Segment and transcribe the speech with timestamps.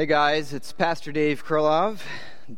[0.00, 2.00] Hey guys, it's Pastor Dave Krylov.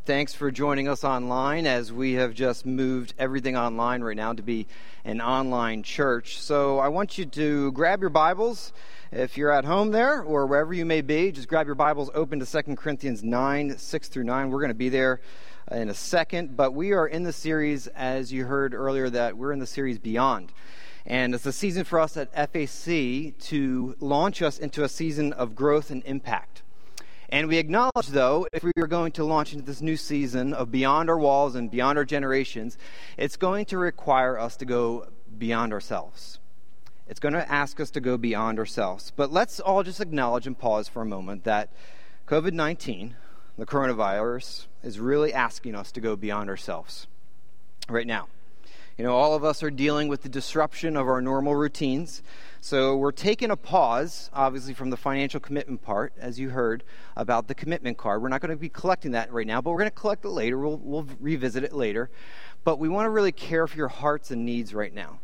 [0.05, 4.45] Thanks for joining us online as we have just moved everything online right now to
[4.45, 4.69] be
[5.05, 6.39] an online church.
[6.39, 8.73] So I want you to grab your Bibles
[9.11, 11.33] if you're at home there or wherever you may be.
[11.33, 14.49] Just grab your Bibles open to 2 Corinthians 9, 6 through 9.
[14.49, 15.21] We're going to be there
[15.73, 19.51] in a second, but we are in the series, as you heard earlier, that we're
[19.51, 20.53] in the series Beyond.
[21.05, 25.57] And it's a season for us at FAC to launch us into a season of
[25.57, 26.63] growth and impact.
[27.33, 30.71] And we acknowledge, though, if we are going to launch into this new season of
[30.71, 32.77] beyond our walls and beyond our generations,
[33.17, 35.07] it's going to require us to go
[35.39, 36.41] beyond ourselves.
[37.09, 39.15] It's going to ask us to go beyond ourselves.
[39.17, 41.71] But let's all just acknowledge and pause for a moment that
[42.29, 43.17] COVID 19,
[43.57, 47.07] the coronavirus, is really asking us to go beyond ourselves
[47.89, 48.29] right now.
[48.99, 52.23] You know, all of us are dealing with the disruption of our normal routines.
[52.65, 56.85] So we're taking a pause, obviously, from the financial commitment part, as you heard
[57.17, 58.23] about the commitment card.
[58.23, 60.29] We're not going to be collecting that right now, but we're going to collect it
[60.29, 60.57] later.
[60.57, 62.09] We'll, we'll revisit it later.
[62.63, 65.19] But we want to really care for your hearts and needs right now.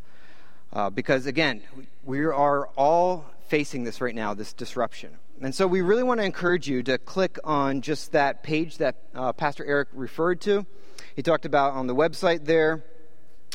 [0.72, 1.62] Uh, because, again,
[2.02, 5.16] we are all facing this right now, this disruption.
[5.40, 8.96] And so we really want to encourage you to click on just that page that
[9.14, 10.66] uh, Pastor Eric referred to.
[11.14, 12.82] He talked about on the website there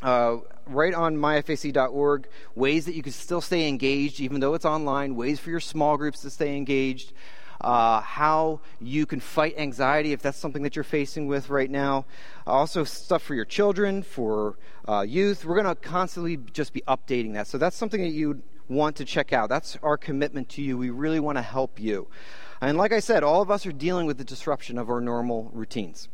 [0.03, 0.37] uh,
[0.67, 5.39] right on myfac.org, ways that you can still stay engaged, even though it's online, ways
[5.39, 7.13] for your small groups to stay engaged,
[7.61, 12.05] uh, how you can fight anxiety if that's something that you're facing with right now.
[12.45, 15.45] Also, stuff for your children, for uh, youth.
[15.45, 17.47] We're going to constantly just be updating that.
[17.47, 19.47] So, that's something that you want to check out.
[19.47, 20.77] That's our commitment to you.
[20.77, 22.07] We really want to help you.
[22.59, 25.49] And like I said, all of us are dealing with the disruption of our normal
[25.53, 26.09] routines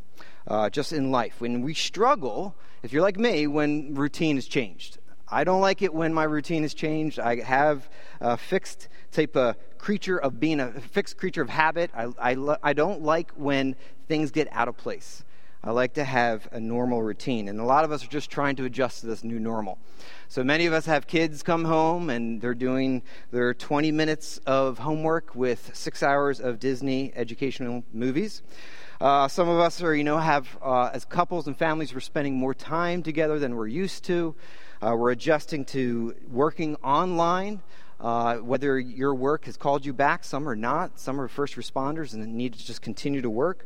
[0.49, 1.39] uh, just in life.
[1.39, 4.97] When we struggle, if you're like me, when routine is changed.
[5.31, 7.19] I don't like it when my routine is changed.
[7.19, 7.87] I have
[8.19, 11.91] a fixed type of creature of being a fixed creature of habit.
[11.93, 13.75] I, I, I don't like when
[14.07, 15.23] things get out of place.
[15.61, 17.49] I like to have a normal routine.
[17.49, 19.77] And a lot of us are just trying to adjust to this new normal.
[20.29, 24.79] So many of us have kids come home and they're doing their 20 minutes of
[24.79, 28.41] homework with six hours of Disney educational movies.
[29.01, 32.35] Uh, some of us are, you know, have, uh, as couples and families, we're spending
[32.35, 34.35] more time together than we're used to.
[34.81, 37.61] Uh, we're adjusting to working online.
[38.01, 40.99] Uh, whether your work has called you back, some are not.
[40.99, 43.65] Some are first responders and need to just continue to work.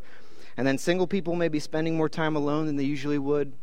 [0.55, 3.53] And then single people may be spending more time alone than they usually would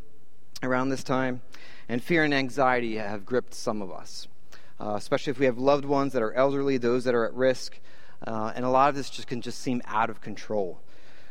[0.65, 1.41] around this time.
[1.89, 4.27] And fear and anxiety have gripped some of us,
[4.81, 7.79] uh, especially if we have loved ones that are elderly, those that are at risk.
[8.27, 10.81] Uh, and a lot of this just can just seem out of control.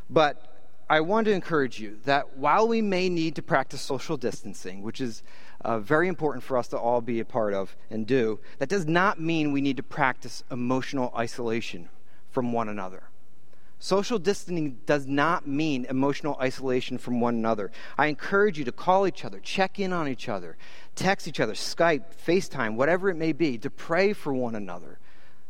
[0.10, 0.50] But
[0.90, 5.00] I want to encourage you that while we may need to practice social distancing, which
[5.00, 5.22] is
[5.62, 8.88] uh, very important for us to all be a part of and do, that does
[8.88, 11.90] not mean we need to practice emotional isolation
[12.32, 13.04] from one another.
[13.78, 17.72] Social distancing does not mean emotional isolation from one another.
[17.98, 20.58] I encourage you to call each other, check in on each other,
[20.96, 25.00] text each other, Skype, FaceTime, whatever it may be, to pray for one another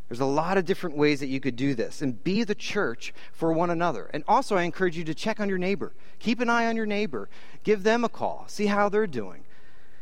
[0.09, 3.13] there's a lot of different ways that you could do this and be the church
[3.31, 4.09] for one another.
[4.11, 5.93] And also, I encourage you to check on your neighbor.
[6.17, 7.29] Keep an eye on your neighbor.
[7.63, 8.45] Give them a call.
[8.47, 9.43] See how they're doing.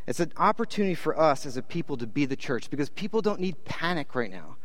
[0.07, 3.41] It's an opportunity for us as a people to be the church because people don't
[3.41, 4.55] need panic right now.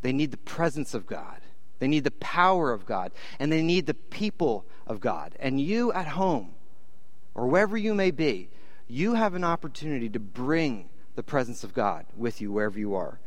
[0.00, 1.40] They need the presence of God,
[1.78, 5.34] they need the power of God, and they need the people of God.
[5.38, 6.54] And you at home,
[7.34, 8.48] or wherever you may be,
[8.88, 13.18] you have an opportunity to bring the presence of God with you wherever you are.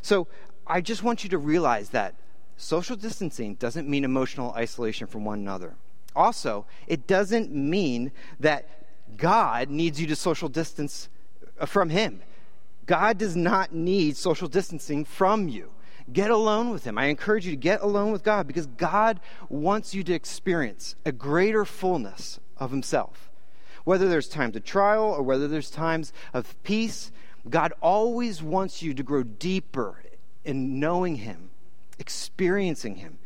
[0.00, 0.28] So
[0.68, 2.14] I just want you to realize that
[2.58, 5.74] social distancing doesn't mean emotional isolation from one another.
[6.14, 8.68] Also, it doesn't mean that
[9.16, 11.08] God needs you to social distance
[11.58, 12.20] uh, from Him.
[12.84, 15.70] God does not need social distancing from you.
[16.12, 16.98] Get alone with Him.
[16.98, 21.12] I encourage you to get alone with God because God wants you to experience a
[21.12, 23.30] greater fullness of Himself.
[23.84, 27.10] Whether there's times of trial or whether there's times of peace,
[27.48, 30.02] God always wants you to grow deeper
[30.44, 31.50] in knowing Him,
[31.98, 33.18] experiencing Him,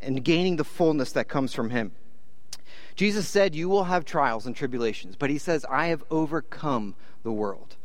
[0.00, 1.92] and gaining the fullness that comes from Him.
[2.94, 7.32] Jesus said, You will have trials and tribulations, but He says, I have overcome the
[7.32, 7.76] world.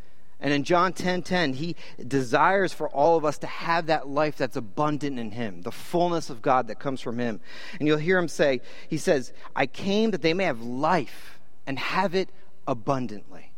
[0.41, 1.75] And in John 10:10, 10, 10, he
[2.07, 6.31] desires for all of us to have that life that's abundant in him, the fullness
[6.31, 7.39] of God that comes from him.
[7.77, 11.77] And you'll hear him say, he says, "I came that they may have life and
[11.77, 12.29] have it
[12.67, 13.50] abundantly."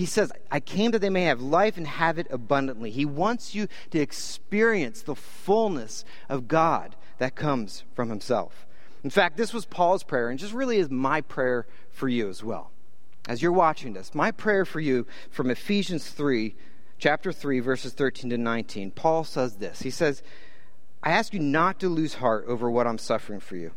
[0.00, 2.90] He says, I came that they may have life and have it abundantly.
[2.90, 8.66] He wants you to experience the fullness of God that comes from Himself.
[9.04, 12.42] In fact, this was Paul's prayer, and just really is my prayer for you as
[12.42, 12.70] well.
[13.28, 16.56] As you're watching this, my prayer for you from Ephesians 3,
[16.96, 19.82] chapter 3, verses 13 to 19, Paul says this.
[19.82, 20.22] He says,
[21.02, 23.72] I ask you not to lose heart over what I'm suffering for you,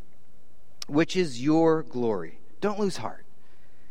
[0.88, 2.40] which is your glory.
[2.62, 3.26] Don't lose heart.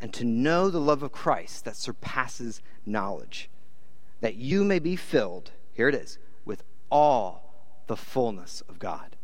[0.00, 3.50] and to know the love of Christ that surpasses knowledge,
[4.20, 7.54] that you may be filled, here it is, with all
[7.86, 9.16] the fullness of God.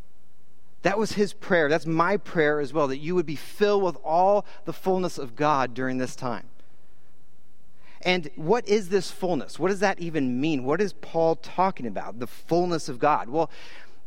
[0.82, 1.68] That was his prayer.
[1.68, 5.34] That's my prayer as well, that you would be filled with all the fullness of
[5.34, 6.48] God during this time.
[8.02, 9.58] And what is this fullness?
[9.58, 10.62] What does that even mean?
[10.62, 12.20] What is Paul talking about?
[12.20, 13.28] The fullness of God.
[13.28, 13.50] Well,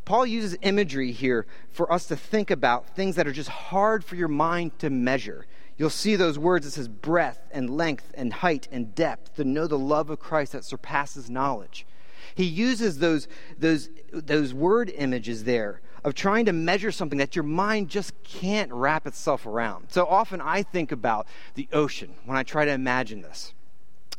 [0.05, 4.15] Paul uses imagery here for us to think about things that are just hard for
[4.15, 5.47] your mind to measure.
[5.79, 9.65] You'll see those words it says breadth and length and height and depth to know
[9.65, 11.87] the love of Christ that surpasses knowledge.
[12.35, 17.43] He uses those, those, those word images there of trying to measure something that your
[17.43, 19.87] mind just can't wrap itself around.
[19.89, 23.53] So often I think about the ocean when I try to imagine this.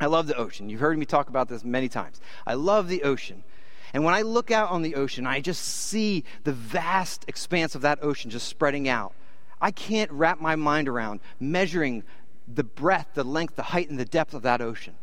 [0.01, 0.71] I love the ocean.
[0.71, 2.23] You've heard me talk about this many times.
[2.47, 3.45] I love the ocean.
[3.93, 7.83] And when I look out on the ocean, I just see the vast expanse of
[7.83, 9.13] that ocean just spreading out.
[9.61, 12.05] I can't wrap my mind around measuring
[12.49, 14.95] the breadth, the length, the height, and the depth of that ocean.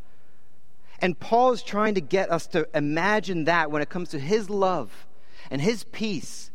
[0.99, 4.49] And Paul is trying to get us to imagine that when it comes to his
[4.49, 5.05] love
[5.51, 6.51] and his peace,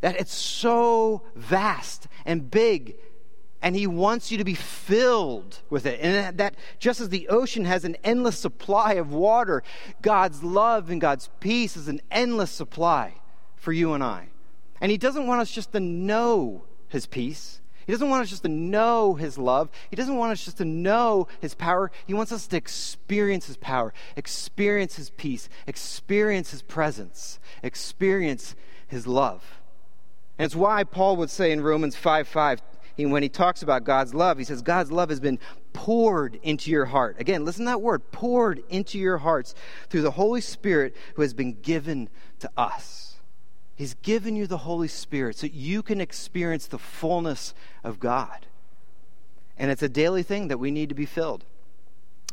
[0.00, 2.96] that it's so vast and big
[3.62, 6.00] and he wants you to be filled with it.
[6.00, 9.62] And that just as the ocean has an endless supply of water,
[10.00, 13.14] God's love and God's peace is an endless supply
[13.56, 14.28] for you and I.
[14.80, 17.60] And he doesn't want us just to know his peace.
[17.86, 19.70] He doesn't want us just to know his love.
[19.88, 21.90] He doesn't want us just to know his power.
[22.06, 28.54] He wants us to experience his power, experience his peace, experience his presence, experience
[28.86, 29.42] his love.
[30.38, 32.62] And it's why Paul would say in Romans 5 5,
[32.96, 35.38] he, when he talks about God's love, he says, God's love has been
[35.72, 37.16] poured into your heart.
[37.18, 39.54] Again, listen to that word poured into your hearts
[39.88, 42.08] through the Holy Spirit who has been given
[42.40, 43.09] to us.
[43.80, 48.44] He's given you the Holy Spirit so you can experience the fullness of God.
[49.56, 51.46] And it's a daily thing that we need to be filled.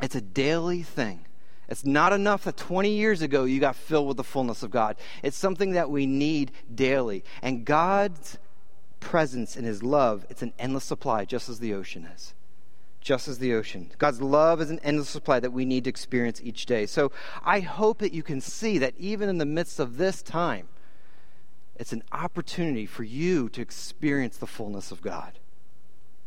[0.02, 1.26] It's a daily thing.
[1.70, 4.98] It's not enough that 20 years ago you got filled with the fullness of God.
[5.24, 7.24] It's something that we need daily.
[7.42, 8.38] And God's
[9.00, 12.34] presence and his love, it's an endless supply, just as the ocean is.
[13.00, 13.90] Just as the ocean.
[13.98, 16.86] God's love is an endless supply that we need to experience each day.
[16.86, 20.68] So I hope that you can see that even in the midst of this time,
[21.80, 25.40] it's an opportunity for you to experience the fullness of God.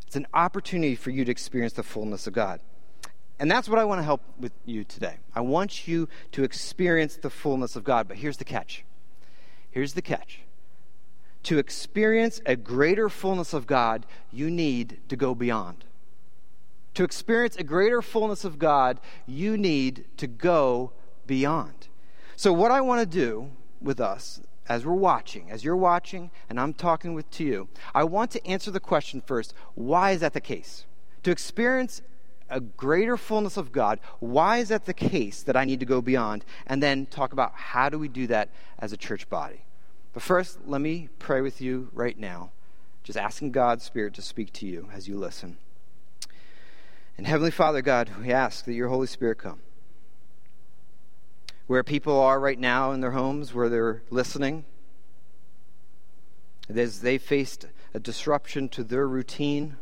[0.06, 2.61] It's an opportunity for you to experience the fullness of God.
[3.38, 5.17] And that's what I want to help with you today.
[5.35, 8.06] I want you to experience the fullness of God.
[8.06, 8.85] But here's the catch.
[9.70, 10.41] Here's the catch
[11.43, 15.85] to experience a greater fullness of God, you need to go beyond.
[16.94, 20.93] To experience a greater fullness of God, you need to go
[21.26, 21.88] beyond.
[22.37, 23.50] So, what I want to do
[23.81, 28.05] with us as we're watching, as you're watching, and I'm talking with to you, I
[28.05, 30.86] want to answer the question first why is that the case?
[31.24, 32.03] To experience
[32.48, 36.00] a greater fullness of God, why is that the case that I need to go
[36.00, 36.44] beyond?
[36.69, 38.48] And then talk about how do we do that
[38.79, 39.65] as a church body.
[40.12, 42.53] But first, let me pray with you right now,
[43.03, 45.58] just asking God's Spirit to speak to you as you listen.
[47.19, 49.60] And Heavenly Father, God, we ask that your Holy Spirit come.
[51.70, 54.65] Where people are right now in their homes, where they're listening,
[56.69, 59.77] as they faced a disruption to their routine,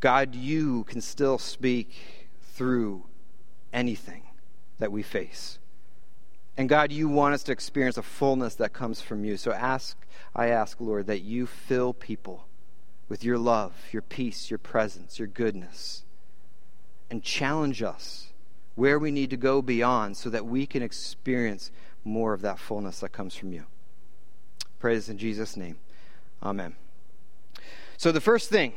[0.00, 3.06] God, you can still speak through
[3.72, 4.24] anything
[4.78, 5.58] that we face.
[6.58, 9.38] And God, you want us to experience a fullness that comes from you.
[9.38, 9.96] So ask,
[10.36, 12.48] I ask, Lord, that you fill people
[13.08, 16.04] with your love, your peace, your presence, your goodness,
[17.10, 18.29] and challenge us
[18.80, 21.70] where we need to go beyond so that we can experience
[22.02, 23.62] more of that fullness that comes from you.
[24.78, 25.76] Praise in Jesus' name.
[26.42, 26.74] Amen.
[27.98, 28.72] So, the first thing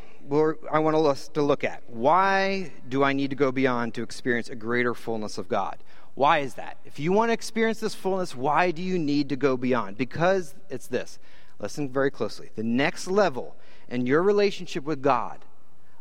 [0.69, 4.49] I want us to look at why do I need to go beyond to experience
[4.49, 5.77] a greater fullness of God?
[6.15, 6.75] Why is that?
[6.83, 9.95] If you want to experience this fullness, why do you need to go beyond?
[9.95, 11.17] Because it's this.
[11.59, 12.49] Listen very closely.
[12.57, 13.55] The next level
[13.87, 15.45] in your relationship with God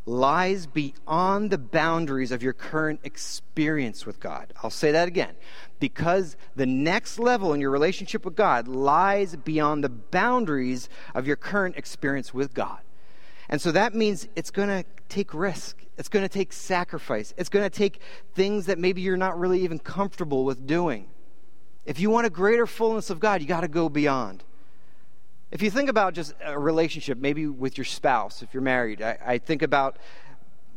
[0.05, 4.53] lies beyond the boundaries of your current experience with God.
[4.63, 5.35] I'll say that again.
[5.79, 11.37] Because the next level in your relationship with God lies beyond the boundaries of your
[11.37, 12.81] current experience with God.
[13.49, 15.85] And so that means it's going to take risk.
[15.99, 17.35] It's going to take sacrifice.
[17.37, 18.01] It's going to take
[18.35, 21.09] things that maybe you're not really even comfortable with doing.
[21.85, 24.43] If you want a greater fullness of God, you got to go beyond.
[25.53, 29.19] If you think about just a relationship, maybe with your spouse, if you're married, I,
[29.23, 29.99] I, think about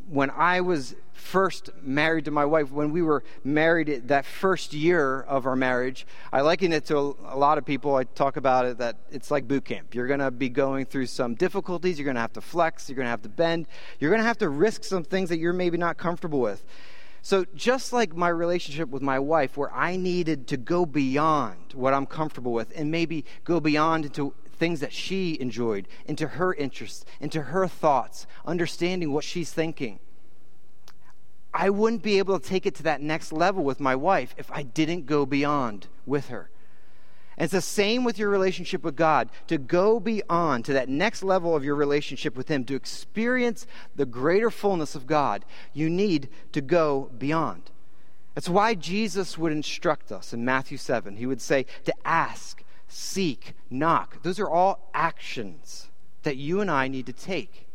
[0.09, 5.21] when I was first married to my wife, when we were married that first year
[5.21, 7.95] of our marriage, I liken it to a, a lot of people.
[7.95, 9.95] I talk about it that it's like boot camp.
[9.95, 11.97] You're going to be going through some difficulties.
[11.97, 12.89] You're going to have to flex.
[12.89, 13.67] You're going to have to bend.
[14.01, 16.65] You're going to have to risk some things that you're maybe not comfortable with.
[17.25, 21.91] So, just like my relationship with my wife, where I needed to go beyond what
[21.91, 27.05] I'm comfortable with and maybe go beyond into things that she enjoyed, into her interests,
[27.19, 29.99] into her thoughts, understanding what she's thinking.
[31.53, 34.51] I wouldn't be able to take it to that next level with my wife if
[34.51, 36.49] I didn't go beyond with her.
[37.37, 39.29] And it's the same with your relationship with God.
[39.47, 44.05] To go beyond to that next level of your relationship with Him, to experience the
[44.05, 47.71] greater fullness of God, you need to go beyond.
[48.33, 51.15] That's why Jesus would instruct us in Matthew 7.
[51.15, 52.64] He would say to ask,
[52.95, 54.23] seek, knock.
[54.23, 55.89] Those are all actions
[56.23, 57.67] that you and I need to take.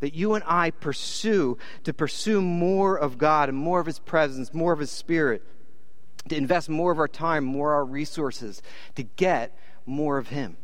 [0.00, 4.54] That you and I pursue to pursue more of God and more of His presence,
[4.54, 5.42] more of His Spirit,
[6.30, 8.62] to invest more of our time, more of our resources,
[8.94, 10.56] to get more of Him.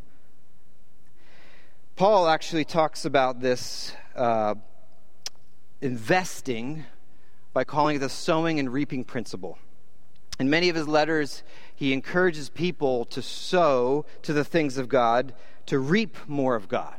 [1.95, 4.55] Paul actually talks about this uh,
[5.83, 6.85] investing
[7.53, 9.59] by calling it the sowing and reaping principle.
[10.41, 11.43] In many of his letters,
[11.79, 15.33] he encourages people to sow to the things of God,
[15.67, 16.97] to reap more of God.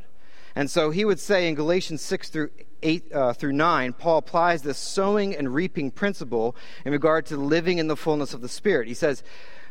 [0.56, 2.50] And so he would say in Galatians 6 through
[2.82, 6.56] 8 uh, through 9, Paul applies this sowing and reaping principle
[6.86, 8.88] in regard to living in the fullness of the Spirit.
[8.88, 9.22] He says,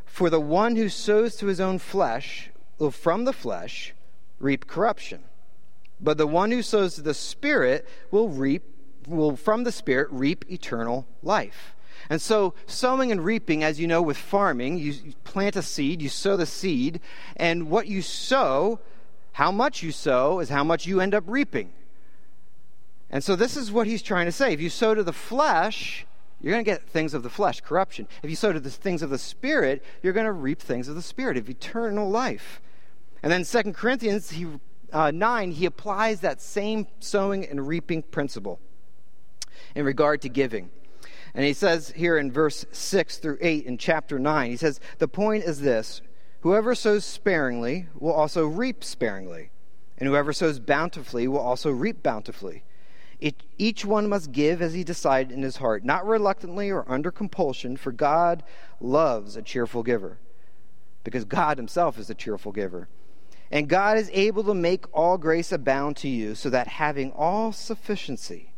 [0.05, 3.95] For the one who sows to his own flesh will from the flesh
[4.37, 5.23] reap corruption.
[5.99, 8.61] But the one who sows to the Spirit will reap
[9.07, 11.73] will from the Spirit reap eternal life.
[12.09, 16.09] And so, sowing and reaping, as you know, with farming, you plant a seed, you
[16.09, 16.99] sow the seed,
[17.35, 18.79] and what you sow,
[19.33, 21.71] how much you sow, is how much you end up reaping.
[23.11, 24.53] And so, this is what he's trying to say.
[24.53, 26.07] If you sow to the flesh,
[26.41, 28.07] you're going to get things of the flesh, corruption.
[28.23, 30.95] If you sow to the things of the Spirit, you're going to reap things of
[30.95, 32.59] the Spirit, of eternal life.
[33.21, 34.47] And then Second Corinthians he,
[34.91, 38.59] uh, 9, he applies that same sowing and reaping principle
[39.75, 40.71] in regard to giving.
[41.33, 45.07] And he says here in verse 6 through 8 in chapter 9, he says, The
[45.07, 46.01] point is this
[46.41, 49.51] whoever sows sparingly will also reap sparingly,
[49.97, 52.63] and whoever sows bountifully will also reap bountifully.
[53.19, 57.11] It, each one must give as he decided in his heart, not reluctantly or under
[57.11, 58.43] compulsion, for God
[58.79, 60.19] loves a cheerful giver,
[61.03, 62.87] because God himself is a cheerful giver.
[63.51, 67.51] And God is able to make all grace abound to you, so that having all
[67.51, 68.48] sufficiency,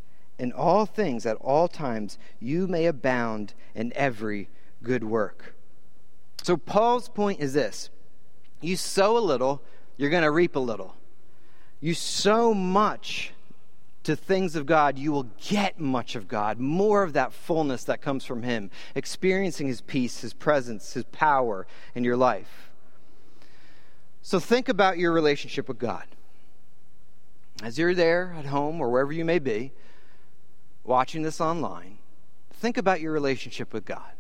[0.42, 4.50] in all things at all times you may abound in every
[4.82, 5.54] good work.
[6.42, 7.92] So, Paul's point is this
[8.60, 9.62] you sow a little,
[9.98, 10.96] you're going to reap a little.
[11.80, 13.34] You sow much
[14.04, 18.02] to things of God, you will get much of God, more of that fullness that
[18.02, 22.72] comes from Him, experiencing His peace, His presence, His power in your life.
[24.24, 26.06] So, think about your relationship with God.
[27.62, 29.72] As you're there at home or wherever you may be,
[30.92, 31.98] watching this online,
[32.52, 34.12] think about your relationship with God.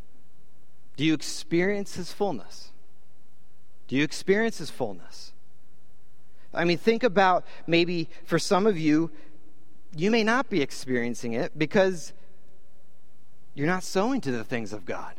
[0.95, 2.71] Do you experience His fullness?
[3.89, 5.33] Do you experience His fullness?
[6.53, 9.11] I mean, think about maybe for some of you,
[9.97, 12.13] you may not be experiencing it because
[13.53, 15.15] you're not sowing to the things of God.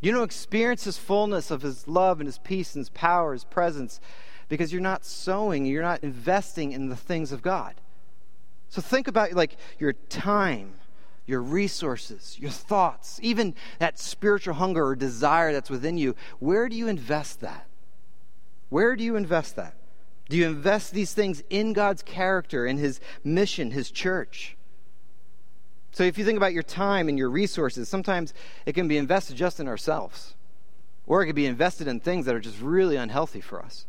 [0.00, 3.44] You don't experience His fullness of His love and His peace and His power, His
[3.44, 4.00] presence,
[4.48, 7.76] because you're not sowing, you're not investing in the things of God.
[8.68, 10.74] So think about like your time,
[11.26, 16.14] your resources, your thoughts, even that spiritual hunger or desire that's within you.
[16.38, 17.66] Where do you invest that?
[18.68, 19.74] Where do you invest that?
[20.28, 24.56] Do you invest these things in God's character, in His mission, His church?
[25.92, 28.34] So if you think about your time and your resources, sometimes
[28.66, 30.34] it can be invested just in ourselves,
[31.06, 33.86] or it can be invested in things that are just really unhealthy for us.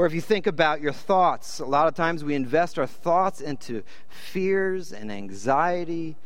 [0.00, 3.42] Or if you think about your thoughts, a lot of times we invest our thoughts
[3.42, 6.16] into fears and anxiety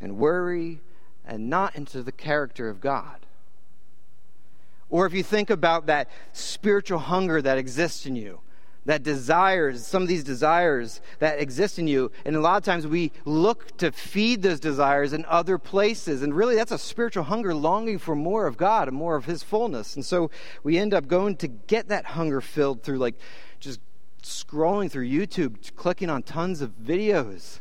[0.00, 0.80] and worry
[1.24, 3.24] and not into the character of God.
[4.88, 8.40] Or if you think about that spiritual hunger that exists in you,
[8.86, 12.10] that desires, some of these desires that exist in you.
[12.24, 16.22] And a lot of times we look to feed those desires in other places.
[16.22, 19.42] And really, that's a spiritual hunger, longing for more of God and more of His
[19.42, 19.94] fullness.
[19.94, 20.30] And so
[20.62, 23.16] we end up going to get that hunger filled through like
[23.58, 23.80] just
[24.22, 27.60] scrolling through YouTube, clicking on tons of videos.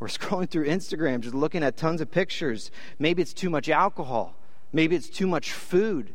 [0.00, 2.70] Or scrolling through Instagram, just looking at tons of pictures.
[2.98, 4.34] Maybe it's too much alcohol.
[4.72, 6.14] Maybe it's too much food.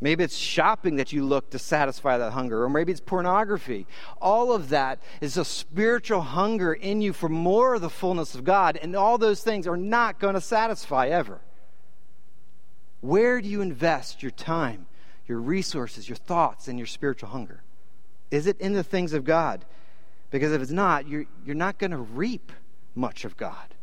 [0.00, 3.86] Maybe it's shopping that you look to satisfy that hunger, or maybe it's pornography.
[4.20, 8.44] All of that is a spiritual hunger in you for more of the fullness of
[8.44, 11.40] God, and all those things are not going to satisfy ever.
[13.02, 14.86] Where do you invest your time,
[15.26, 17.62] your resources, your thoughts, and your spiritual hunger?
[18.30, 19.64] Is it in the things of God?
[20.30, 22.52] Because if it's not, you're, you're not going to reap
[22.94, 23.74] much of God.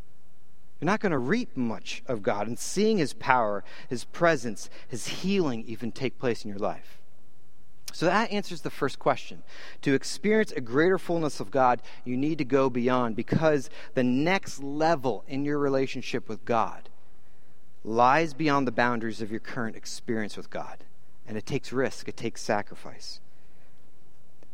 [0.80, 5.08] You're not going to reap much of God and seeing His power, His presence, His
[5.08, 6.98] healing even take place in your life.
[7.92, 9.42] So that answers the first question.
[9.82, 14.62] To experience a greater fullness of God, you need to go beyond because the next
[14.62, 16.90] level in your relationship with God
[17.84, 20.84] lies beyond the boundaries of your current experience with God.
[21.26, 23.20] And it takes risk, it takes sacrifice.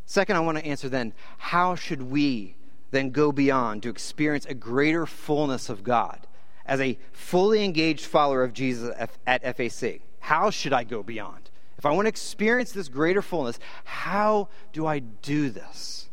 [0.05, 2.55] Second, I want to answer then how should we
[2.95, 6.27] then go beyond to experience a greater fullness of God
[6.65, 8.91] as a fully engaged follower of Jesus
[9.27, 10.01] at FAC?
[10.19, 11.49] How should I go beyond?
[11.77, 16.07] If I want to experience this greater fullness, how do I do this?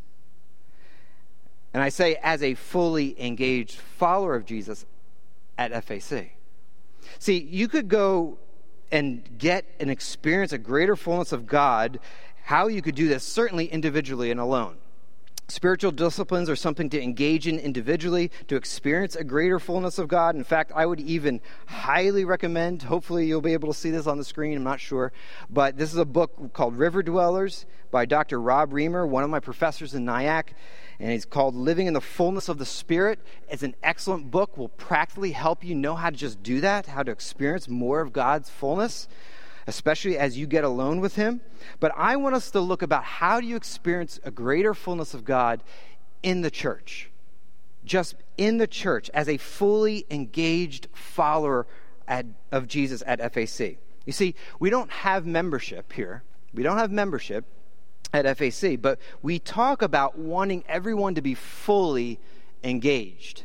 [1.73, 4.85] And I say, as a fully engaged follower of Jesus
[5.57, 6.33] at FAC.
[7.19, 8.39] See, you could go
[8.91, 11.99] and get and experience a greater fullness of God.
[12.45, 14.77] How you could do this, certainly individually and alone.
[15.49, 20.35] Spiritual disciplines are something to engage in individually to experience a greater fullness of God.
[20.35, 24.19] In fact, I would even highly recommend, hopefully, you'll be able to see this on
[24.19, 25.13] the screen, I'm not sure,
[25.51, 28.41] but this is a book called River Dwellers by Dr.
[28.41, 30.55] Rob Reimer, one of my professors in Nyack,
[30.99, 33.19] and it's called Living in the Fullness of the Spirit.
[33.51, 37.03] It's an excellent book, will practically help you know how to just do that, how
[37.03, 39.09] to experience more of God's fullness
[39.67, 41.41] especially as you get alone with Him.
[41.81, 45.25] But I want us to look about how do you experience a greater fullness of
[45.25, 45.63] God
[46.23, 47.11] in the church?
[47.85, 51.67] Just in the church as a fully engaged follower
[52.07, 53.79] at, of Jesus at FAC.
[54.05, 56.23] You see, we don't have membership here.
[56.53, 57.45] We don't have membership
[58.13, 62.19] at FAC, but we talk about wanting everyone to be fully
[62.63, 63.45] engaged.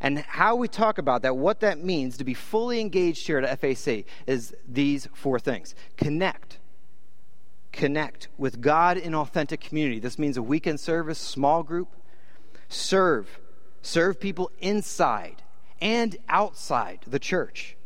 [0.00, 3.60] And how we talk about that, what that means to be fully engaged here at
[3.60, 6.58] FAC, is these four things connect.
[7.72, 9.98] Connect with God in authentic community.
[9.98, 11.88] This means a weekend service, small group.
[12.68, 13.38] Serve.
[13.82, 15.42] Serve people inside
[15.80, 17.76] and outside the church.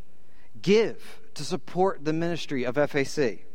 [0.62, 3.46] Give to support the ministry of FAC.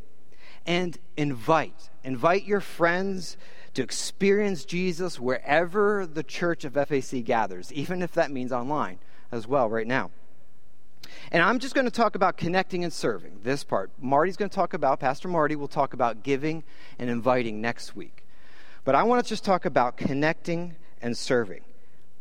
[0.66, 1.90] And invite.
[2.04, 3.36] Invite your friends
[3.76, 8.98] to experience Jesus wherever the church of FAC gathers, even if that means online
[9.30, 10.10] as well right now.
[11.30, 13.90] And I'm just going to talk about connecting and serving, this part.
[14.00, 16.64] Marty's going to talk about, Pastor Marty will talk about giving
[16.98, 18.24] and inviting next week.
[18.84, 21.60] But I want to just talk about connecting and serving.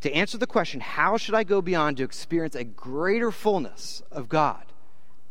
[0.01, 4.27] To answer the question, how should I go beyond to experience a greater fullness of
[4.27, 4.65] God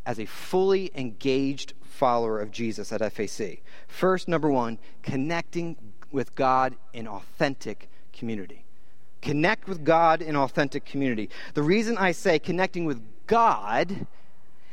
[0.07, 3.63] as a fully engaged follower of Jesus at FAC?
[3.87, 5.77] First, number one, connecting
[6.15, 8.65] with God in authentic community.
[9.21, 11.29] Connect with God in authentic community.
[11.55, 14.07] The reason I say connecting with God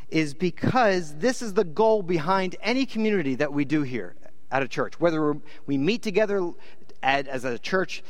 [0.09, 4.13] is because this is the goal behind any community that we do here
[4.51, 4.99] at a church.
[4.99, 6.51] Whether we meet together
[7.01, 8.03] at, as a church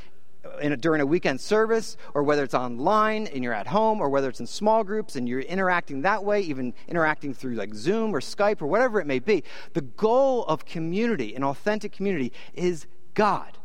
[0.43, 4.09] uh, a, during a weekend service, or whether it's online and you're at home, or
[4.09, 8.15] whether it's in small groups and you're interacting that way, even interacting through like Zoom
[8.15, 12.87] or Skype or whatever it may be, the goal of community, an authentic community, is
[13.13, 13.57] God,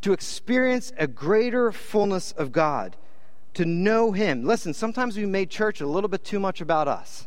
[0.00, 2.96] to experience a greater fullness of God,
[3.54, 4.44] to know Him.
[4.44, 7.26] Listen, sometimes we made church a little bit too much about us.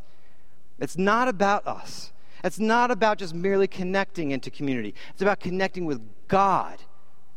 [0.80, 2.12] It's not about us.
[2.44, 4.96] It's not about just merely connecting into community.
[5.12, 6.82] It's about connecting with God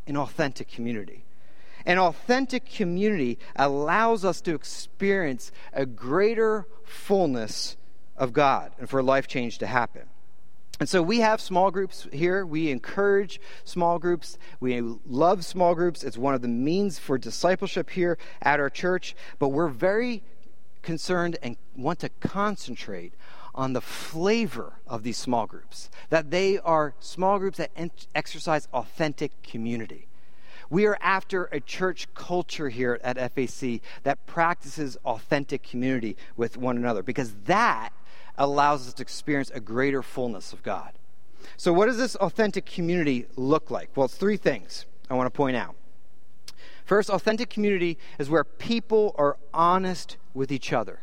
[0.07, 1.25] in authentic community.
[1.87, 7.77] An authentic community allows us to experience a greater fullness
[8.17, 10.03] of God and for life change to happen.
[10.81, 12.45] And so we have small groups here.
[12.45, 14.39] We encourage small groups.
[14.59, 16.03] We love small groups.
[16.03, 19.15] It's one of the means for discipleship here at our church.
[19.39, 20.23] But we're very
[20.83, 23.15] concerned and want to concentrate
[23.55, 27.71] on the flavor of these small groups, that they are small groups that
[28.15, 30.09] exercise authentic community.
[30.71, 36.77] We are after a church culture here at FAC that practices authentic community with one
[36.77, 37.91] another because that
[38.37, 40.93] allows us to experience a greater fullness of God.
[41.57, 43.91] So, what does this authentic community look like?
[43.95, 45.75] Well, it's three things I want to point out.
[46.85, 51.01] First, authentic community is where people are honest with each other.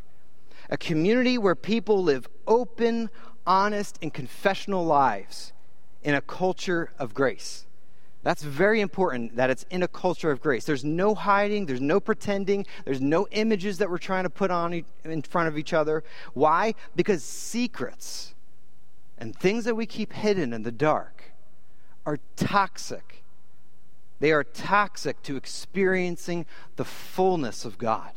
[0.70, 3.10] A community where people live open,
[3.46, 5.54] honest, and confessional lives
[6.04, 7.66] in a culture of grace.
[8.24, 10.64] That's very important that it's in a culture of grace.
[10.64, 14.86] There's no hiding, there's no pretending, there's no images that we're trying to put on
[15.04, 16.04] in front of each other.
[16.34, 16.76] Why?
[16.96, 18.36] Because secrets
[19.18, 21.24] and things that we keep hidden in the dark
[22.06, 23.24] are toxic.
[24.20, 28.12] They are toxic to experiencing the fullness of God.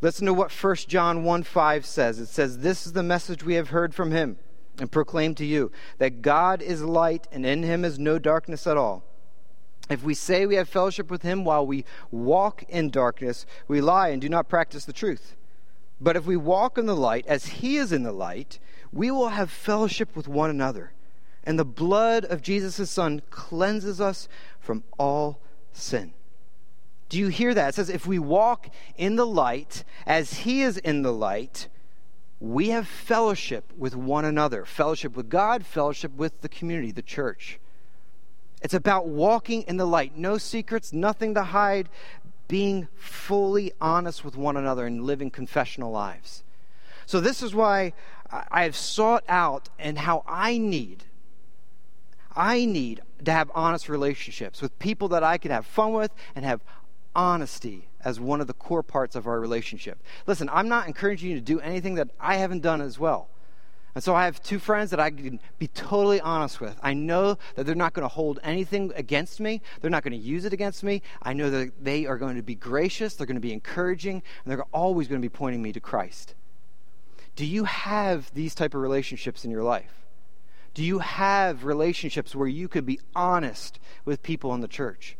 [0.00, 2.20] Listen to what 1 John 1 5 says.
[2.20, 4.38] It says, This is the message we have heard from him
[4.80, 8.76] and proclaim to you that God is light and in him is no darkness at
[8.76, 9.04] all.
[9.90, 14.08] If we say we have fellowship with him while we walk in darkness, we lie
[14.08, 15.34] and do not practice the truth.
[16.00, 18.58] But if we walk in the light as he is in the light,
[18.92, 20.92] we will have fellowship with one another.
[21.42, 24.28] And the blood of Jesus' Son cleanses us
[24.60, 25.40] from all
[25.72, 26.12] sin.
[27.08, 27.70] Do you hear that?
[27.70, 31.68] It says, if we walk in the light as he is in the light,
[32.40, 37.58] we have fellowship with one another fellowship with God, fellowship with the community, the church.
[38.62, 40.16] It's about walking in the light.
[40.16, 41.88] No secrets, nothing to hide,
[42.48, 46.42] being fully honest with one another and living confessional lives.
[47.06, 47.92] So, this is why
[48.30, 51.04] I have sought out and how I need.
[52.36, 56.44] I need to have honest relationships with people that I can have fun with and
[56.44, 56.60] have
[57.14, 60.02] honesty as one of the core parts of our relationship.
[60.26, 63.28] Listen, I'm not encouraging you to do anything that I haven't done as well.
[63.94, 66.78] And so I have two friends that I can be totally honest with.
[66.82, 69.60] I know that they're not going to hold anything against me.
[69.80, 71.02] They're not going to use it against me.
[71.22, 74.50] I know that they are going to be gracious, they're going to be encouraging, and
[74.50, 76.34] they're always going to be pointing me to Christ.
[77.36, 80.06] Do you have these type of relationships in your life?
[80.72, 85.17] Do you have relationships where you could be honest with people in the church?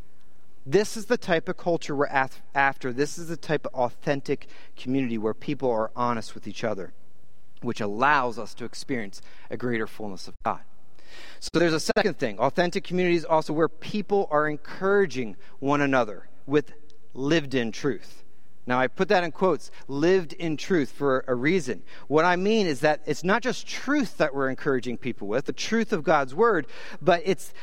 [0.70, 2.08] This is the type of culture we're
[2.54, 2.92] after.
[2.92, 6.92] This is the type of authentic community where people are honest with each other,
[7.62, 10.60] which allows us to experience a greater fullness of God.
[11.40, 12.38] So there's a second thing.
[12.38, 16.74] Authentic community is also where people are encouraging one another with
[17.14, 18.22] lived in truth.
[18.66, 21.82] Now, I put that in quotes, lived in truth for a reason.
[22.08, 25.54] What I mean is that it's not just truth that we're encouraging people with, the
[25.54, 26.66] truth of God's word,
[27.00, 27.54] but it's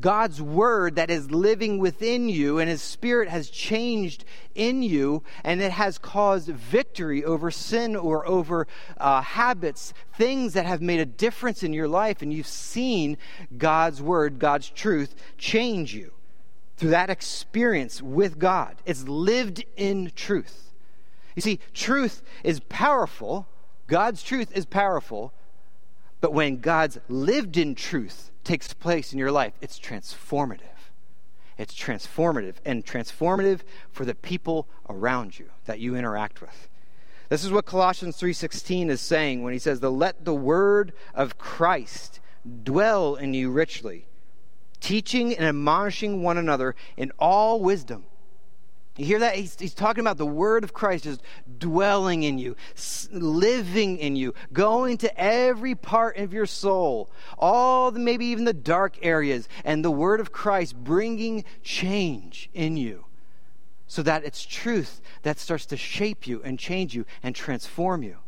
[0.00, 5.60] God's word that is living within you, and his spirit has changed in you, and
[5.60, 8.66] it has caused victory over sin or over
[8.96, 13.18] uh, habits, things that have made a difference in your life, and you've seen
[13.56, 16.12] God's word, God's truth change you
[16.76, 18.76] through that experience with God.
[18.86, 20.72] It's lived in truth.
[21.36, 23.46] You see, truth is powerful,
[23.86, 25.32] God's truth is powerful,
[26.20, 30.60] but when God's lived in truth takes place in your life, it's transformative.
[31.56, 36.68] It's transformative and transformative for the people around you that you interact with.
[37.28, 41.38] This is what Colossians 3:16 is saying when he says, "The let the word of
[41.38, 42.20] Christ
[42.64, 44.06] dwell in you richly."
[44.84, 48.04] teaching and admonishing one another in all wisdom.
[48.96, 49.34] You hear that?
[49.34, 51.20] He's, he's, talking about the word of Christ just
[51.58, 52.54] dwelling in you,
[53.10, 58.52] living in you, going to every part of your soul, all the, maybe even the
[58.52, 63.06] dark areas, and the word of Christ bringing change in you
[63.88, 68.18] so that it's truth that starts to shape you and change you and transform you.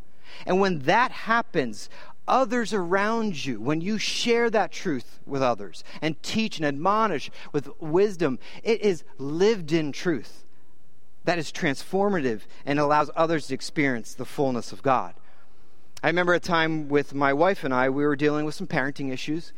[0.47, 1.89] And when that happens,
[2.27, 7.69] others around you, when you share that truth with others and teach and admonish with
[7.81, 10.43] wisdom, it is lived in truth
[11.27, 15.15] that is transformative and allows others to experience the fullness of God.
[16.03, 19.13] I remember a time with my wife and I, we were dealing with some parenting
[19.13, 19.53] issues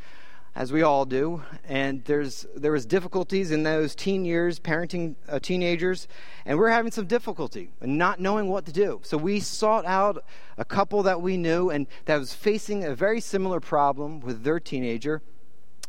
[0.54, 1.42] as we all do.
[1.68, 6.08] And there's there was difficulties in those teen years, parenting uh, teenagers,
[6.44, 9.00] and we are having some difficulty and not knowing what to do.
[9.04, 10.24] So we sought out
[10.56, 14.58] a couple that we knew and that was facing a very similar problem with their
[14.58, 15.22] teenager.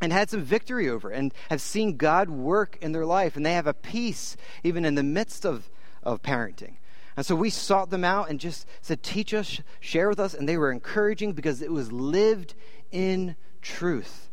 [0.02, 3.54] And had some victory over and have seen God work in their life, and they
[3.54, 5.70] have a peace even in the midst of,
[6.04, 6.76] of parenting.
[7.18, 10.34] And so we sought them out and just said, Teach us, share with us.
[10.34, 12.54] And they were encouraging because it was lived
[12.92, 14.30] in truth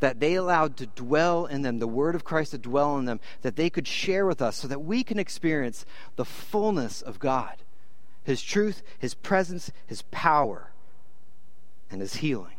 [0.00, 3.20] that they allowed to dwell in them, the word of Christ to dwell in them,
[3.42, 5.84] that they could share with us so that we can experience
[6.16, 7.56] the fullness of God
[8.24, 10.72] His truth, His presence, His power,
[11.90, 12.57] and His healing.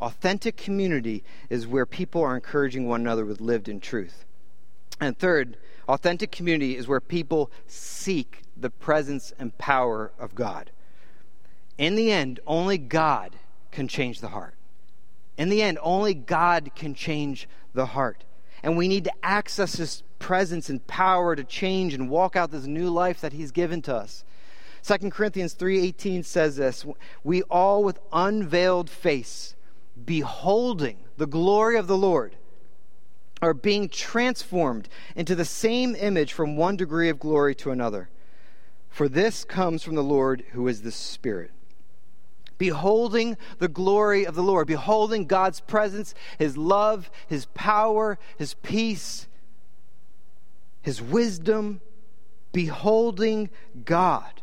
[0.00, 4.24] Authentic community is where people are encouraging one another with lived in truth.
[5.00, 5.56] And third,
[5.88, 10.70] authentic community is where people seek the presence and power of God.
[11.78, 13.36] In the end, only God
[13.70, 14.54] can change the heart.
[15.36, 18.24] In the end, only God can change the heart.
[18.62, 22.66] And we need to access His presence and power to change and walk out this
[22.66, 24.24] new life that He's given to us.
[24.82, 26.84] 2 Corinthians 3:18 says this,
[27.22, 29.54] we all with unveiled face
[30.04, 32.36] beholding the glory of the Lord
[33.40, 38.08] are being transformed into the same image from one degree of glory to another.
[38.88, 41.52] For this comes from the Lord who is the Spirit.
[42.56, 49.28] Beholding the glory of the Lord, beholding God's presence, His love, His power, His peace,
[50.82, 51.80] His wisdom,
[52.52, 53.50] beholding
[53.84, 54.42] God.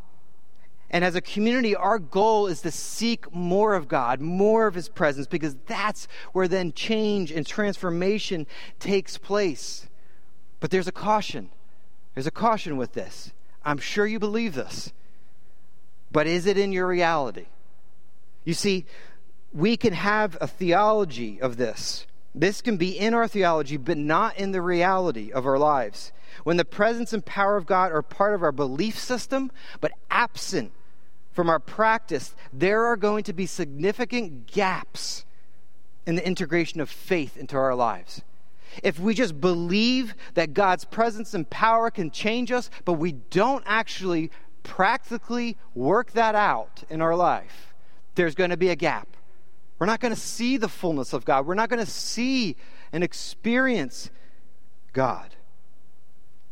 [0.96, 4.88] And as a community, our goal is to seek more of God, more of His
[4.88, 8.48] presence, because that's where then change and transformation
[8.80, 9.90] takes place.
[10.62, 11.50] But there's a caution.
[12.14, 13.34] There's a caution with this.
[13.66, 14.94] I'm sure you believe this.
[16.14, 17.48] But is it in your reality?
[18.46, 18.86] You see,
[19.52, 22.08] we can have a theology of this.
[22.34, 26.14] This can be in our theology, but not in the reality of our lives.
[26.46, 30.72] When the presence and power of God are part of our belief system, but absent
[31.36, 35.26] from our practice, there are going to be significant gaps
[36.08, 38.22] in the integration of faith into our lives.
[38.82, 43.64] If we just believe that God's presence and power can change us, but we don't
[43.66, 44.32] actually
[44.64, 47.74] practically work that out in our life,
[48.16, 49.10] there's going to be a gap.
[49.78, 51.46] We're not going to see the fullness of God.
[51.46, 52.56] We're not going to see
[52.94, 54.10] and experience
[54.94, 55.35] God.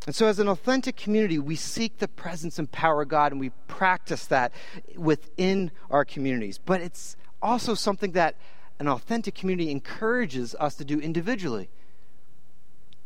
[0.06, 3.40] And so, as an authentic community, we seek the presence and power of God and
[3.40, 4.52] we practice that
[4.96, 6.58] within our communities.
[6.58, 8.36] But it's also something that
[8.78, 11.70] an authentic community encourages us to do individually.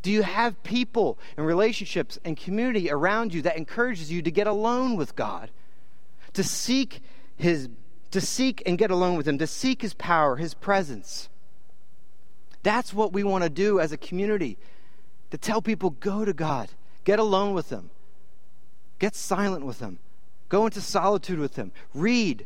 [0.01, 4.47] Do you have people and relationships and community around you that encourages you to get
[4.47, 5.51] alone with God,
[6.33, 7.01] to seek
[7.37, 7.69] His,
[8.11, 11.29] to seek and get alone with Him, to seek His power, His presence?
[12.61, 14.57] That's what we want to do as a community.
[15.31, 16.69] To tell people, go to God
[17.09, 17.89] Get alone with Him.
[18.99, 19.97] Get silent with Him.
[20.47, 21.71] Go into solitude with Him.
[21.95, 22.45] Read.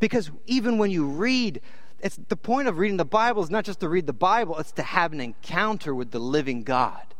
[0.00, 1.60] Because even when you read,
[2.00, 4.72] it's the point of reading the Bible is not just to read the Bible, it's
[4.72, 7.14] to have an encounter with the living God.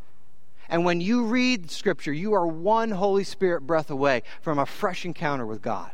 [0.69, 5.05] And when you read Scripture, you are one Holy Spirit breath away from a fresh
[5.05, 5.93] encounter with God.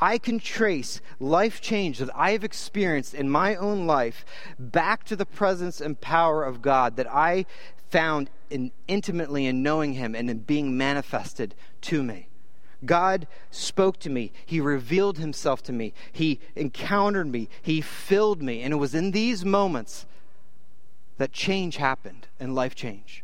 [0.00, 4.24] I can trace life change that I have experienced in my own life
[4.58, 7.46] back to the presence and power of God that I
[7.92, 12.26] found in intimately in knowing him and in being manifested to me.
[12.86, 14.32] God spoke to me.
[14.46, 15.92] He revealed himself to me.
[16.10, 17.48] He encountered me.
[17.60, 18.62] He filled me.
[18.62, 20.06] And it was in these moments
[21.18, 23.22] that change happened and life changed.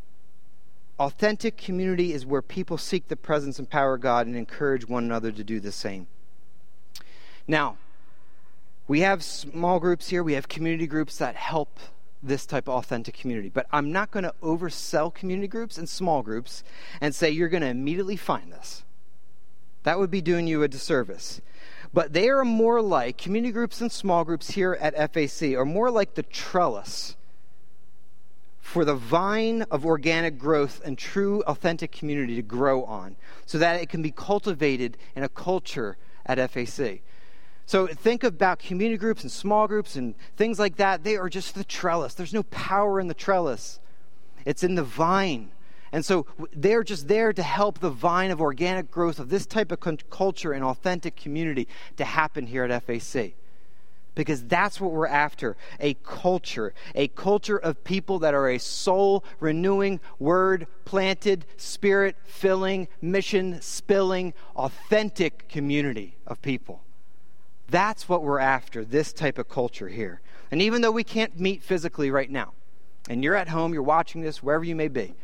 [0.99, 5.03] Authentic community is where people seek the presence and power of God and encourage one
[5.03, 6.07] another to do the same.
[7.47, 7.77] Now,
[8.87, 11.79] we have small groups here, we have community groups that help
[12.21, 13.49] this type of authentic community.
[13.49, 16.63] But I'm not going to oversell community groups and small groups
[16.99, 18.83] and say you're going to immediately find this.
[19.83, 21.41] That would be doing you a disservice.
[21.93, 25.89] But they are more like, community groups and small groups here at FAC are more
[25.89, 27.15] like the trellis
[28.59, 33.15] for the vine of organic growth and true authentic community to grow on
[33.47, 37.01] so that it can be cultivated in a culture at FAC.
[37.69, 41.03] So think about community groups and small groups and things like that.
[41.03, 42.15] They are just the trellis.
[42.15, 43.79] There's no power in the trellis,
[44.43, 45.51] it's in the vine.
[45.91, 49.71] And so they're just there to help the vine of organic growth of this type
[49.71, 49.79] of
[50.09, 53.33] culture and authentic community to happen here at FAC.
[54.15, 59.23] Because that's what we're after a culture, a culture of people that are a soul
[59.39, 66.81] renewing, word planted, spirit filling, mission spilling, authentic community of people.
[67.69, 70.21] That's what we're after, this type of culture here.
[70.51, 72.53] And even though we can't meet physically right now,
[73.09, 75.15] and you're at home, you're watching this, wherever you may be,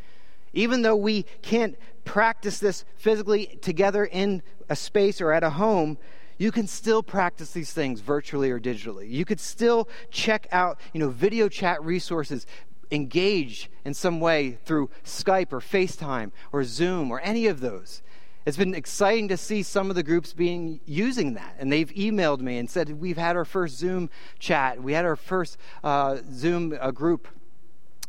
[0.52, 5.98] even though we can't practice this physically together in a space or at a home,
[6.38, 9.10] you can still practice these things virtually or digitally.
[9.10, 12.46] You could still check out, you know, video chat resources,
[12.90, 18.02] engage in some way through Skype or FaceTime or Zoom or any of those
[18.46, 22.40] it's been exciting to see some of the groups being using that and they've emailed
[22.40, 26.76] me and said we've had our first zoom chat we had our first uh, zoom
[26.80, 27.28] uh, group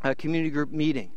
[0.03, 1.11] uh, community group meeting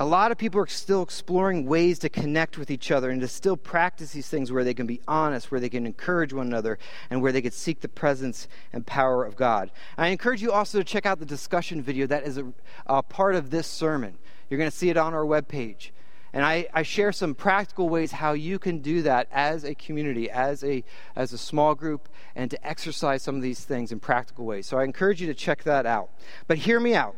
[0.00, 3.28] a lot of people are still exploring ways to connect with each other and to
[3.28, 6.78] still practice these things where they can be honest, where they can encourage one another,
[7.10, 9.70] and where they can seek the presence and power of God.
[9.96, 12.52] I encourage you also to check out the discussion video that is a,
[12.86, 14.18] a part of this sermon.
[14.50, 15.90] You're going to see it on our webpage.
[16.34, 20.28] And I, I share some practical ways how you can do that as a community,
[20.28, 20.82] as a,
[21.14, 24.66] as a small group, and to exercise some of these things in practical ways.
[24.66, 26.10] So I encourage you to check that out.
[26.48, 27.14] But hear me out.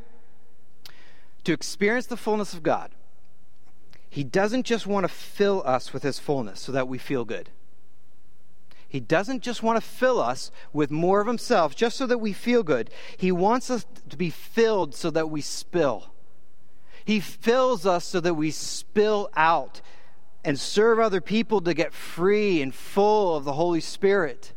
[1.45, 2.91] To experience the fullness of God,
[4.11, 7.49] He doesn't just want to fill us with His fullness so that we feel good.
[8.87, 12.35] He doesn't just want to fill us with more of Himself just so that we
[12.35, 12.91] feel good.
[13.17, 16.13] He wants us to be filled so that we spill.
[17.07, 19.81] He fills us so that we spill out
[20.45, 24.53] and serve other people to get free and full of the Holy Spirit.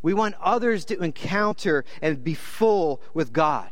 [0.00, 3.68] We want others to encounter and be full with God.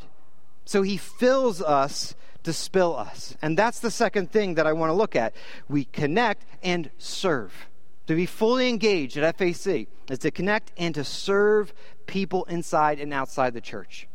[0.67, 3.37] So He fills us to spill us.
[3.41, 5.35] And that's the second thing that I want to look at.
[5.67, 7.71] We connect and serve.
[8.09, 11.73] To be fully engaged at FAC is to connect and to serve
[12.05, 14.09] people inside and outside the church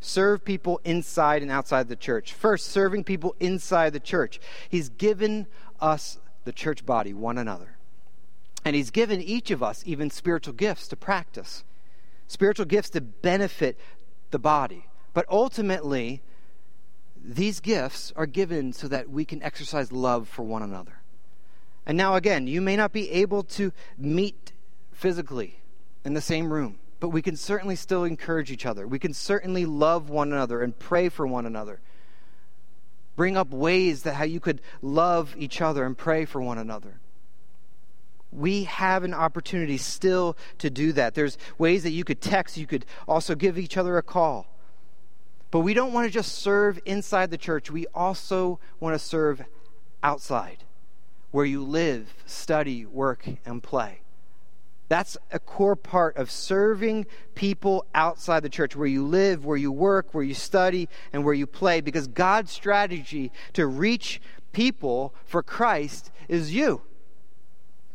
[0.00, 2.32] serve people inside and outside the church.
[2.32, 4.40] First, serving people inside the church.
[4.68, 5.46] He's given
[5.80, 7.76] us, the church body, one another.
[8.64, 11.64] And He's given each of us even spiritual gifts to practice,
[12.26, 13.78] spiritual gifts to benefit
[14.30, 14.86] the body.
[15.14, 16.22] But ultimately,
[17.22, 21.00] these gifts are given so that we can exercise love for one another.
[21.86, 24.52] And now, again, you may not be able to meet
[24.92, 25.60] physically
[26.04, 28.86] in the same room but we can certainly still encourage each other.
[28.86, 31.80] We can certainly love one another and pray for one another.
[33.16, 37.00] Bring up ways that how you could love each other and pray for one another.
[38.30, 41.14] We have an opportunity still to do that.
[41.14, 44.46] There's ways that you could text, you could also give each other a call.
[45.50, 49.42] But we don't want to just serve inside the church, we also want to serve
[50.02, 50.58] outside,
[51.30, 54.00] where you live, study, work, and play.
[54.88, 59.70] That's a core part of serving people outside the church, where you live, where you
[59.70, 64.20] work, where you study, and where you play, because God's strategy to reach
[64.52, 66.82] people for Christ is you.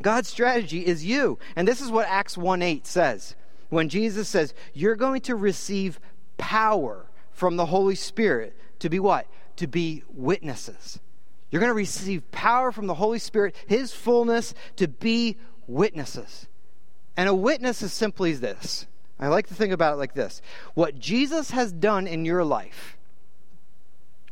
[0.02, 1.38] God's strategy is you.
[1.56, 3.34] And this is what Acts 1 8 says.
[3.70, 5.98] When Jesus says, You're going to receive
[6.38, 9.26] power from the Holy Spirit to be what?
[9.56, 11.00] To be witnesses.
[11.50, 16.46] You're going to receive power from the Holy Spirit, His fullness, to be witnesses.
[17.16, 18.86] And a witness is simply this.
[19.18, 20.42] I like to think about it like this
[20.74, 22.96] what Jesus has done in your life,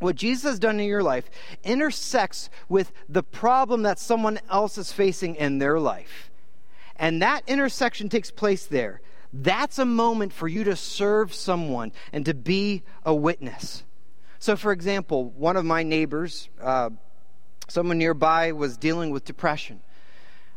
[0.01, 1.31] what Jesus has done in your life
[1.62, 6.31] intersects with the problem that someone else is facing in their life.
[6.97, 9.01] And that intersection takes place there.
[9.33, 13.85] That's a moment for you to serve someone and to be a witness.
[14.38, 16.90] So, for example, one of my neighbors, uh,
[17.68, 19.81] someone nearby, was dealing with depression.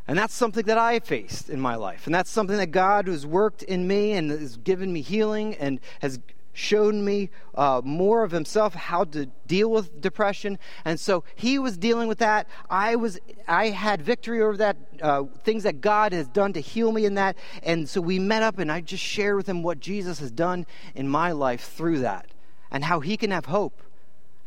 [0.08, 2.06] And that's something that I faced in my life.
[2.06, 5.80] And that's something that God has worked in me and has given me healing and
[6.02, 6.20] has
[6.56, 10.58] shown me uh, more of himself how to deal with depression.
[10.86, 12.48] And so he was dealing with that.
[12.70, 16.92] I was i had victory over that uh, things that god has done to heal
[16.92, 17.36] me in that.
[17.62, 20.66] And so we met up and i just shared with him what jesus has done
[20.96, 22.28] in my life through that
[22.72, 23.82] and how he can have hope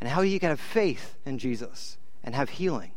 [0.01, 2.93] and how he can have faith in jesus and have healing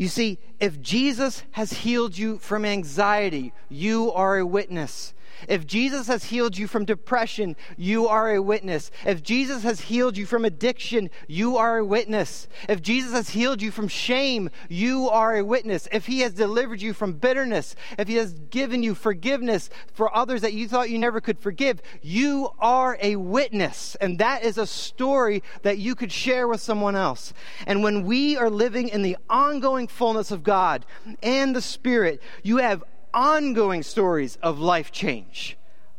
[0.00, 5.12] you see, if Jesus has healed you from anxiety, you are a witness.
[5.48, 8.90] If Jesus has healed you from depression, you are a witness.
[9.04, 12.48] If Jesus has healed you from addiction, you are a witness.
[12.68, 15.88] If Jesus has healed you from shame, you are a witness.
[15.92, 20.40] If he has delivered you from bitterness, if he has given you forgiveness for others
[20.42, 23.96] that you thought you never could forgive, you are a witness.
[24.00, 27.32] And that is a story that you could share with someone else.
[27.66, 30.86] And when we are living in the ongoing fullness of God
[31.22, 35.56] and the Spirit, you have ongoing stories of life change.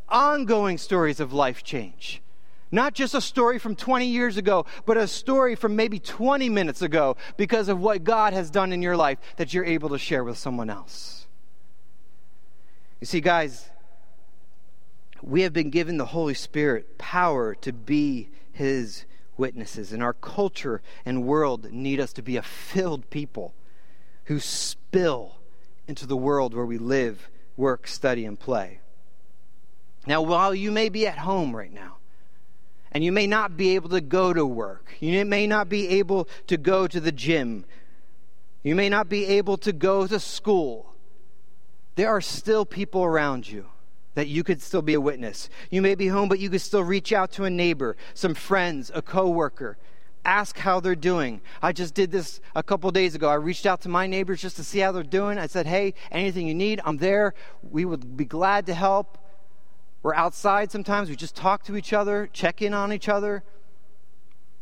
[0.09, 2.21] Ongoing stories of life change.
[2.71, 6.81] Not just a story from 20 years ago, but a story from maybe 20 minutes
[6.81, 10.23] ago because of what God has done in your life that you're able to share
[10.23, 11.27] with someone else.
[13.01, 13.69] You see, guys,
[15.21, 19.05] we have been given the Holy Spirit power to be His
[19.37, 23.53] witnesses, and our culture and world need us to be a filled people
[24.25, 25.40] who spill
[25.87, 28.79] into the world where we live, work, study, and play.
[30.07, 31.97] Now, while you may be at home right now,
[32.91, 36.27] and you may not be able to go to work, you may not be able
[36.47, 37.65] to go to the gym,
[38.63, 40.93] you may not be able to go to school,
[41.95, 43.65] there are still people around you
[44.13, 45.49] that you could still be a witness.
[45.69, 48.91] You may be home, but you could still reach out to a neighbor, some friends,
[48.93, 49.77] a coworker,
[50.23, 51.41] ask how they're doing.
[51.61, 53.29] I just did this a couple days ago.
[53.29, 55.37] I reached out to my neighbors just to see how they're doing.
[55.37, 57.33] I said, hey, anything you need, I'm there.
[57.63, 59.17] We would be glad to help.
[60.03, 61.09] We're outside sometimes.
[61.09, 63.43] We just talk to each other, check in on each other,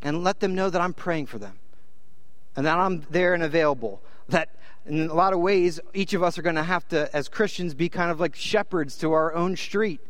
[0.02, 1.58] and let them know that I'm praying for them.
[2.56, 4.02] and that I'm there and available.
[4.28, 4.50] That
[4.86, 7.74] in a lot of ways, each of us are going to have to, as Christians,
[7.74, 10.00] be kind of like shepherds to our own street.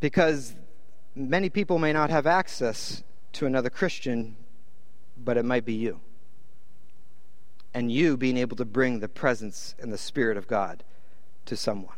[0.00, 0.54] Because
[1.14, 3.02] many people may not have access
[3.36, 4.34] to another Christian,
[5.16, 6.00] but it might be you.
[7.74, 10.82] And you being able to bring the presence and the Spirit of God
[11.44, 11.96] to someone.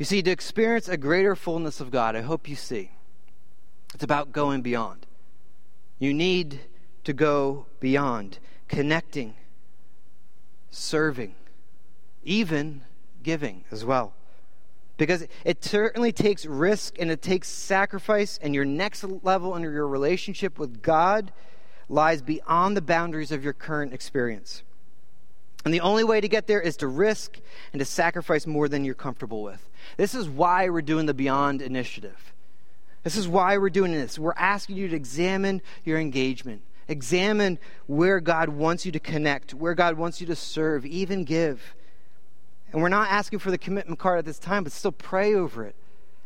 [0.00, 2.90] You see, to experience a greater fullness of God, I hope you see,
[3.94, 5.06] it's about going beyond.
[6.00, 6.60] You need
[7.04, 9.34] to go beyond, connecting,
[10.70, 11.36] serving,
[12.24, 12.82] even
[13.22, 14.14] giving as well.
[14.96, 19.88] Because it certainly takes risk and it takes sacrifice, and your next level in your
[19.88, 21.32] relationship with God
[21.88, 24.62] lies beyond the boundaries of your current experience.
[25.64, 27.38] And the only way to get there is to risk
[27.72, 29.68] and to sacrifice more than you're comfortable with.
[29.96, 32.32] This is why we're doing the Beyond Initiative.
[33.02, 34.18] This is why we're doing this.
[34.18, 39.74] We're asking you to examine your engagement, examine where God wants you to connect, where
[39.74, 41.74] God wants you to serve, even give.
[42.72, 45.64] And we're not asking for the commitment card at this time, but still pray over
[45.64, 45.76] it.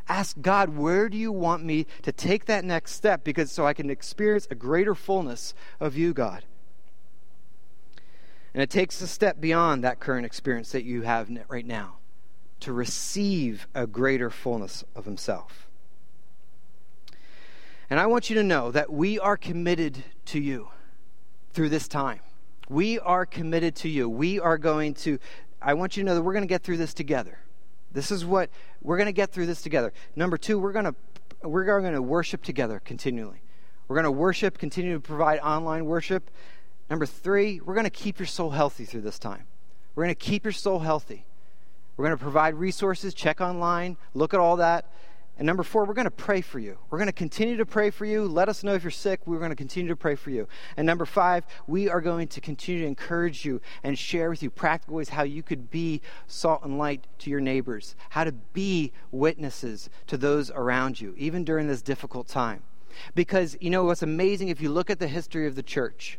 [0.09, 3.25] Ask God, where do you want me to take that next step?
[3.25, 6.45] Because so I can experience a greater fullness of you, God.
[8.55, 11.97] And it takes a step beyond that current experience that you have right now
[12.61, 15.69] to receive a greater fullness of Himself.
[17.91, 20.69] And I want you to know that we are committed to you
[21.53, 22.21] through this time.
[22.69, 24.09] We are committed to you.
[24.09, 25.19] We are going to,
[25.61, 27.39] I want you to know that we're going to get through this together.
[27.93, 28.51] This is what
[28.83, 29.93] we're going to get through this together.
[30.15, 30.95] Number two, we're going to
[31.43, 33.43] we're going to worship together continually.
[33.89, 36.31] We're going to worship, continue to provide online worship.
[36.91, 39.45] Number three, we're going to keep your soul healthy through this time.
[39.95, 41.25] We're going to keep your soul healthy.
[41.97, 44.91] We're going to provide resources, check online, look at all that.
[45.39, 46.79] And number four, we're going to pray for you.
[46.89, 48.25] We're going to continue to pray for you.
[48.25, 49.27] Let us know if you're sick.
[49.27, 50.49] We're going to continue to pray for you.
[50.79, 54.49] And number five, we are going to continue to encourage you and share with you
[54.49, 58.93] practical ways how you could be salt and light to your neighbors, how to be
[59.11, 62.63] witnesses to those around you, even during this difficult time.
[63.15, 66.19] Because, you know, what's amazing if you look at the history of the church,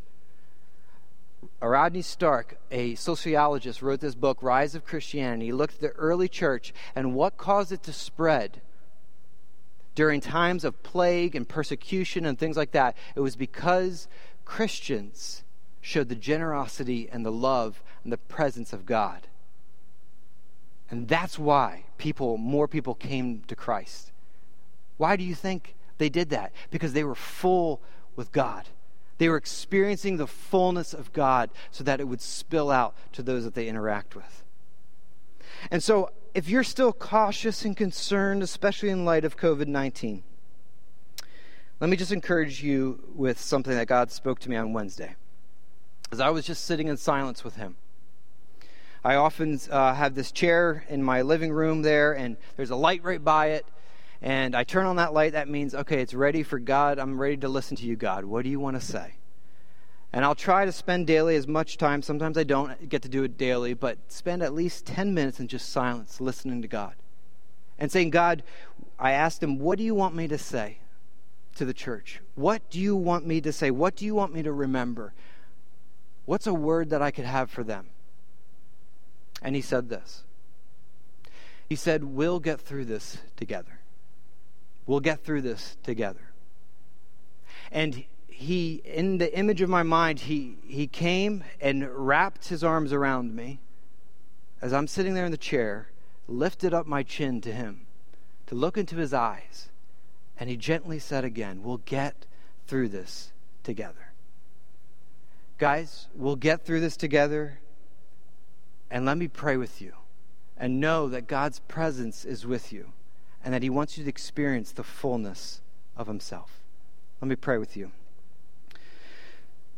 [1.60, 5.46] Rodney Stark, a sociologist, wrote this book, Rise of Christianity.
[5.46, 8.62] He looked at the early church and what caused it to spread
[9.98, 12.96] during times of plague and persecution and things like that.
[13.16, 14.08] It was because
[14.46, 15.44] Christians
[15.82, 19.26] showed the generosity and the love and the presence of God.
[20.92, 24.12] And that's why people, more people came to Christ.
[24.98, 26.52] Why do you think they did that?
[26.70, 27.82] Because they were full
[28.16, 28.70] with God.
[29.18, 33.46] They were experiencing the fullness of God so that it would spill out to those
[33.46, 34.44] that they interact with.
[35.72, 40.22] And so, if you're still cautious and concerned, especially in light of COVID 19,
[41.80, 45.16] let me just encourage you with something that God spoke to me on Wednesday.
[46.12, 47.76] As I was just sitting in silence with Him,
[49.04, 53.04] I often uh, have this chair in my living room there, and there's a light
[53.04, 53.66] right by it
[54.22, 56.98] and I turn on that light, that means, okay, it's ready for God.
[56.98, 58.26] I'm ready to listen to you, God.
[58.26, 59.17] What do you want to say?
[60.14, 62.02] And I'll try to spend daily as much time.
[62.02, 65.48] Sometimes I don't get to do it daily, but spend at least 10 minutes in
[65.48, 66.96] just silence, listening to God.
[67.78, 68.44] And saying, God,
[68.98, 70.80] I asked him, what do you want me to say
[71.56, 72.22] to the church?
[72.36, 73.70] What do you want me to say?
[73.70, 75.14] What do you want me to remember?
[76.26, 77.88] What's a word that I could have for them?
[79.42, 80.24] And he said this
[81.70, 83.80] He said, We'll get through this together.
[84.86, 86.32] We'll get through this together.
[87.72, 88.06] And
[88.38, 93.36] he, in the image of my mind, he, he came and wrapped his arms around
[93.36, 93.60] me
[94.62, 95.90] as I'm sitting there in the chair,
[96.28, 97.88] lifted up my chin to him
[98.46, 99.70] to look into his eyes.
[100.40, 102.28] And he gently said again, We'll get
[102.68, 103.32] through this
[103.64, 104.12] together.
[105.58, 107.58] Guys, we'll get through this together.
[108.92, 109.94] And let me pray with you
[110.56, 112.94] and know that God's presence is with you
[113.44, 115.62] and that He wants you to experience the fullness
[115.96, 116.62] of Himself.
[117.20, 117.92] Let me pray with you.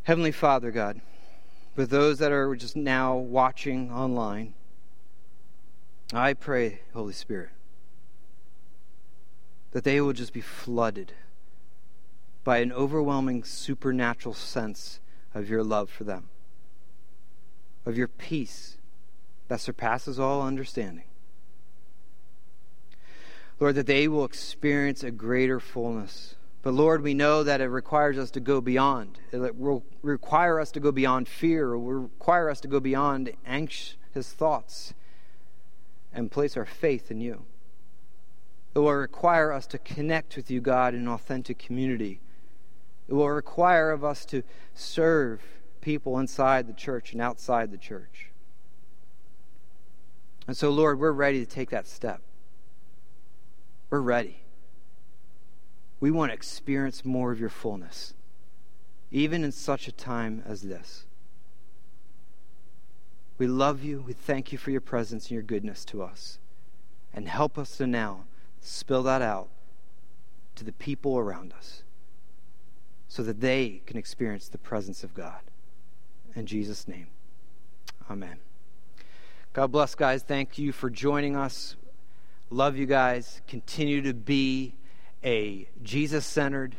[0.10, 1.02] Heavenly Father, God,
[1.76, 4.56] with those that are just now watching online,
[6.12, 7.52] I pray, Holy Spirit,
[9.70, 11.14] that they will just be flooded
[12.44, 15.00] by an overwhelming supernatural sense
[15.36, 16.30] of your love for them,
[17.86, 18.78] of your peace
[19.48, 21.06] that surpasses all understanding.
[23.60, 26.34] Lord, that they will experience a greater fullness.
[26.70, 29.20] But Lord, we know that it requires us to go beyond.
[29.32, 31.74] It will require us to go beyond fear.
[31.74, 33.96] It will require us to go beyond anxious
[34.34, 34.94] thoughts
[36.14, 37.42] and place our faith in you.
[38.76, 42.22] It will require us to connect with you, God, in authentic community
[43.08, 44.44] It will require of us to
[44.76, 45.42] serve
[45.82, 48.30] people inside the church and outside the church.
[50.46, 52.22] And so, Lord, we're ready to take that step.
[53.90, 54.44] We're ready.
[56.00, 58.14] We want to experience more of your fullness,
[59.12, 61.06] even in such a time as this.
[63.38, 64.04] We love you.
[64.06, 66.40] We thank you for your presence and your goodness to us.
[67.14, 68.26] And help us to now
[68.62, 69.48] spill that out
[70.56, 71.84] to the people around us
[73.08, 75.40] so that they can experience the presence of God.
[76.36, 77.08] In Jesus' name,
[78.10, 78.38] amen.
[79.54, 80.22] God bless, guys.
[80.22, 81.76] Thank you for joining us.
[82.52, 83.42] Love you guys.
[83.48, 84.76] Continue to be
[85.24, 86.76] a Jesus centered,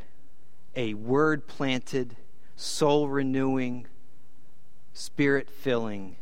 [0.75, 2.17] a word planted,
[2.57, 3.87] soul renewing,
[4.93, 6.17] spirit filling,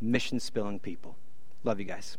[0.00, 1.16] mission spilling people.
[1.64, 2.18] Love you guys.